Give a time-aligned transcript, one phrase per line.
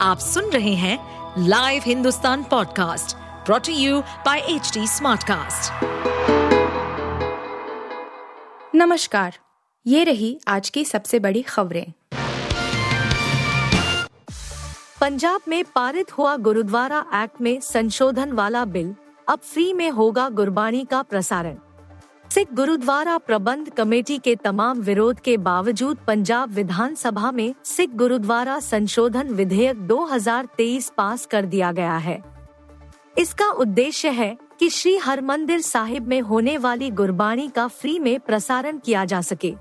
[0.00, 0.98] आप सुन रहे हैं
[1.48, 3.16] live Hindustan podcast
[3.46, 5.84] brought you by H Smartcast.
[8.74, 9.34] नमस्कार,
[9.86, 11.92] ये रही आज की सबसे बड़ी खबरें
[15.00, 18.94] पंजाब में पारित हुआ गुरुद्वारा एक्ट में संशोधन वाला बिल
[19.28, 21.56] अब फ्री में होगा गुरबाणी का प्रसारण
[22.32, 29.28] सिख गुरुद्वारा प्रबंध कमेटी के तमाम विरोध के बावजूद पंजाब विधानसभा में सिख गुरुद्वारा संशोधन
[29.28, 32.22] विधेयक 2023 पास कर दिया गया है।
[33.18, 38.78] इसका उद्देश्य है कि श्री हरमंदिर साहिब में होने वाली गुरबाणी का फ्री में प्रसारण
[38.78, 39.54] किया जा सके।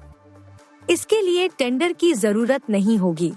[0.89, 3.33] इसके लिए टेंडर की ज़रूरत नहीं होगी।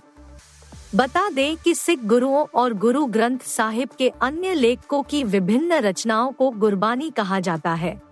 [0.95, 6.33] बता दें कि सिख गुरुओं और गुरु ग्रंथ साहिब के अन्य लेखकों की विभिन्न रचनाओं
[6.33, 8.08] को गुरबानी कहा जाता है।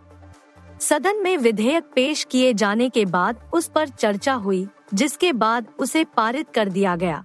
[0.80, 6.04] सदन में विधेयक पेश किए जाने के बाद उस पर चर्चा हुई, जिसके बाद उसे
[6.16, 7.24] पारित कर दिया गया।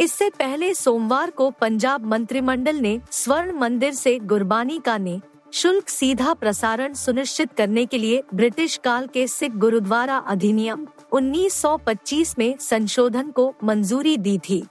[0.00, 5.20] इससे पहले सोमवार को पंजाब मंत्रिमंडल ने स्वर्ण मंदिर से गुरबानी का ने
[5.52, 12.56] शुल्क सीधा प्रसारण सुनिश्चित करने के लिए ब्रिटिश काल के सिख गुरुद्वारा अधिनियम 1925 में
[12.60, 14.62] संशोधन को मंजूरी दी थी।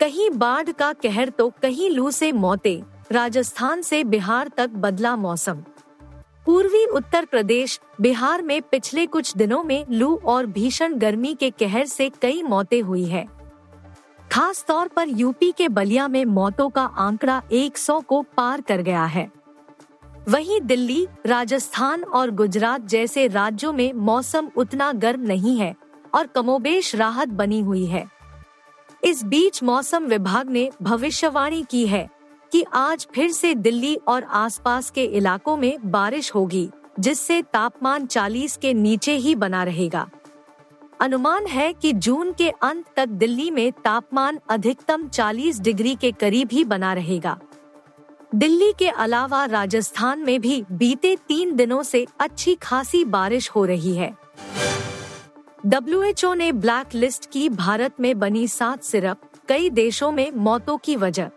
[0.00, 5.62] कहीं बाढ़ का कहर तो कहीं लू से मौतें, राजस्थान से बिहार तक बदला मौसम।
[6.46, 11.86] पूर्वी उत्तर प्रदेश, बिहार में पिछले कुछ दिनों में लू और भीषण गर्मी के कहर
[11.86, 13.26] से कई मौतें हुई है।
[14.32, 19.04] खास तौर पर यूपी के बलिया में मौतों का आंकड़ा 100 को पार कर गया
[19.04, 19.30] है।
[20.28, 25.74] वहीं दिल्ली, राजस्थान और गुजरात जैसे राज्यों में मौसम उतना गर्म नहीं है
[26.14, 28.06] और कमोबेश राहत बनी हुई है।
[29.04, 32.15] इस बीच मौसम विभाग ने भविष्यवाणी की है
[32.52, 38.56] कि आज फिर से दिल्ली और आसपास के इलाकों में बारिश होगी, जिससे तापमान 40
[38.56, 40.10] के नीचे ही बना रहेगा।
[41.00, 46.48] अनुमान है कि जून के अंत तक दिल्ली में तापमान अधिकतम 40 डिग्री के करीब
[46.52, 47.38] ही बना रहेगा।
[48.34, 53.94] दिल्ली के अलावा राजस्थान में भी बीते तीन दिनों से अच्छी खासी बारिश हो रही
[53.94, 54.16] है।
[55.66, 60.96] डब्ल्यू ने ब्लैक लिस्ट की भारत में बनी सात सिरप कई देशों में मौतों की
[60.96, 61.30] वजह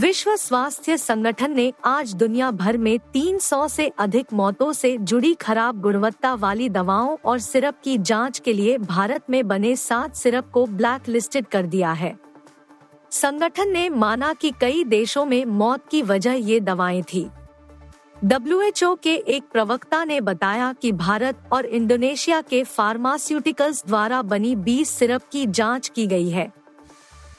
[0.00, 5.80] विश्व स्वास्थ्य संगठन ने आज दुनिया भर में 300 से अधिक मौतों से जुड़ी खराब
[5.80, 10.66] गुणवत्ता वाली दवाओं और सिरप की जाँच के लिए भारत में बने सात सिरप को
[10.66, 12.14] ब्लैक लिस्टेड कर दिया है।
[13.10, 17.26] संगठन ने माना कि कई देशों में मौत की वजह ये दवाएँ थी।
[18.24, 24.88] डब्ल्यूएचओ के एक प्रवक्ता ने बताया कि भारत और इंडोनेशिया के फार्मास्यूटिकल्स द्वारा बनी 20
[24.88, 26.59] सिरप की जाँच की गई है।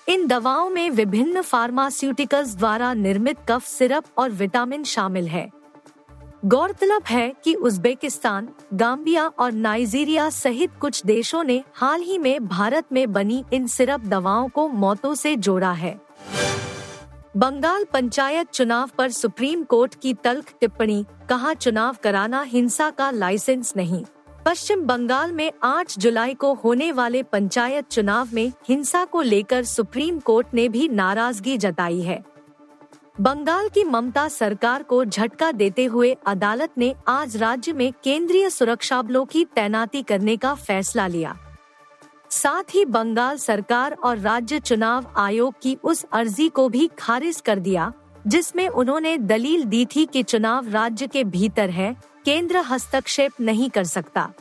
[0.07, 5.49] इन दवाओं में विभिन्न फार्मास्यूटिकल्स द्वारा निर्मित कफ सिरप और विटामिन शामिल है।
[6.45, 12.85] गौरतलब है कि उज्बेकिस्तान, गाम्बिया और नाइजीरिया सहित कुछ देशों ने हाल ही में भारत
[12.91, 15.99] में बनी इन सिरप दवाओं को मौतों से जोड़ा है।
[17.37, 23.73] बंगाल पंचायत चुनाव पर सुप्रीम कोर्ट की तल्ख टिप्पणी, कहा चुनाव कराना हिंसा का लाइसेंस
[23.77, 24.03] नहीं।
[24.45, 30.17] पश्चिम बंगाल में 8 जुलाई को होने वाले पंचायत चुनाव में हिंसा को लेकर सुप्रीम
[30.19, 32.23] कोर्ट ने भी नाराज़गी जताई है।
[33.21, 39.01] बंगाल की ममता सरकार को झटका देते हुए अदालत ने आज राज्य में केंद्रीय सुरक्षा
[39.01, 41.37] बलों की तैनाती करने का फैसला लिया।
[42.29, 47.59] साथ ही बंगाल सरकार और राज्य चुनाव आयोग की उस अर्जी को भी खारिज कर
[47.59, 47.91] दिया,
[48.27, 51.95] जिसमें उन्होंने दलील दी थी कि चुनाव राज्य के भीतर है
[52.25, 54.31] केंद्र हस्तक्षेप नहीं कर सकता।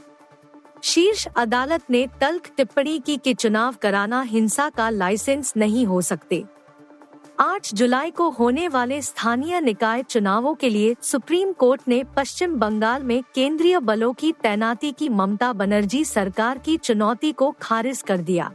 [0.82, 6.44] शीर्ष अदालत ने तल्ख टिप्पणी की कि चुनाव कराना हिंसा का लाइसेंस नहीं हो सकते।
[7.40, 13.02] 8 जुलाई को होने वाले स्थानीय निकाय चुनावों के लिए सुप्रीम कोर्ट ने पश्चिम बंगाल
[13.02, 18.52] में केंद्रीय बलों की तैनाती की ममता बनर्जी सरकार की चुनौती को खारिज कर दिया।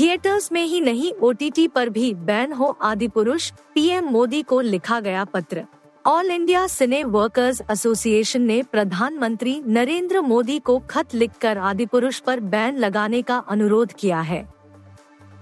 [0.00, 5.00] थिएटर्स में ही नहीं, ओटीटी पर भी बैन हो आदि पुरुष पीएम मोदी को लिखा
[5.00, 5.64] गया पत्र।
[6.06, 12.40] All India cine workers association ने प्रधानमंत्री नरेंद्र मोदी को खत लिखकर आदि पुरुष पर
[12.42, 14.40] बैन लगाने का अनुरोध किया है।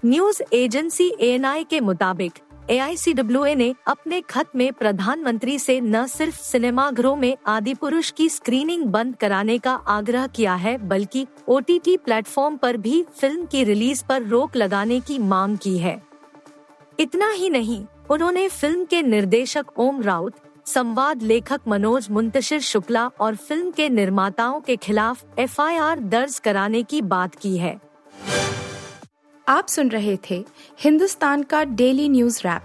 [0.05, 2.39] न्यूज़ एजेंसी एएनआई के मुताबिक
[2.71, 8.85] एआईसीडब्ल्यूए ने अपने खत में प्रधानमंत्री से न सिर्फ़ सिनेमाघरों में आदि पुरुष की स्क्रीनिंग
[8.87, 14.05] बंद कराने का आग्रह किया है, बल्कि ओ टी प्लेटफॉर्म पर भी फ़िल्म की रिलीज़
[14.05, 16.01] पर रोक लगाने की मांग की है।
[16.99, 20.35] इतना ही नहीं, उन्होंने फ़िल्म के निर्देशक ओम राउत
[20.67, 27.03] संवाद लेखक मनोज मुंतशिर शुक्ला और फ़िल्म के निर्माताओं के खिलाफ एफआईआर दर्ज कराने की
[27.03, 27.81] बात की है।
[29.49, 30.45] आप सुन रहे थे
[30.81, 32.63] हिंदुस्तान का डेली न्यूज़ रैप,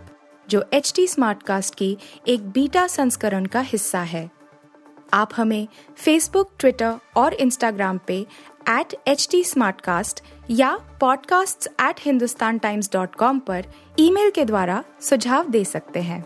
[0.50, 1.98] जो एच टी स्मार्ट कास्ट की
[2.28, 4.32] एक बीटा संस्करण का हिस्सा है।
[5.14, 5.68] आप हमें
[5.98, 8.26] फेसबुक ट्विटर और इंस्टाग्राम पे
[8.70, 9.44] एट एच टी
[10.50, 13.66] या podcasts@hindustantimes.com पर
[14.00, 16.26] ईमेल के द्वारा सुझाव दे सकते हैं।